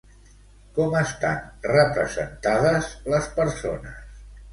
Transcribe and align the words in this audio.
Com 0.77 0.95
estan 1.01 1.43
representades 1.71 2.89
les 3.15 3.29
persones? 3.37 4.01